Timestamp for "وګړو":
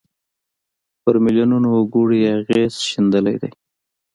1.71-2.15